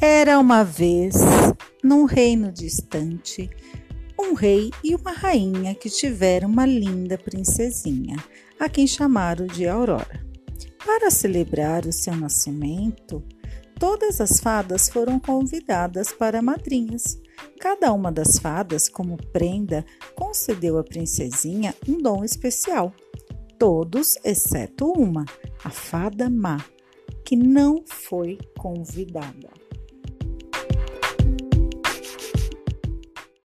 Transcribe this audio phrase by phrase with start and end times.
[0.00, 1.14] Era uma vez,
[1.82, 3.48] num reino distante,
[4.20, 8.16] um rei e uma rainha que tiveram uma linda princesinha,
[8.60, 10.22] a quem chamaram de Aurora.
[10.84, 13.24] Para celebrar o seu nascimento,
[13.78, 17.18] todas as fadas foram convidadas para madrinhas.
[17.58, 22.94] Cada uma das fadas, como prenda, concedeu à princesinha um dom especial.
[23.58, 25.24] Todos, exceto uma,
[25.64, 26.58] a fada má,
[27.24, 29.65] que não foi convidada.